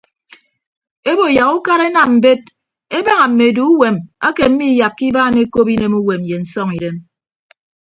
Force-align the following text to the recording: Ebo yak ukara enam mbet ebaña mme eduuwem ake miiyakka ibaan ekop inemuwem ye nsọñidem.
Ebo 1.11 1.23
yak 1.37 1.51
ukara 1.57 1.83
enam 1.89 2.09
mbet 2.17 2.41
ebaña 2.97 3.25
mme 3.29 3.43
eduuwem 3.51 3.97
ake 4.27 4.43
miiyakka 4.57 5.03
ibaan 5.09 5.35
ekop 5.43 5.67
inemuwem 5.73 6.21
ye 6.29 6.37
nsọñidem. 6.43 6.95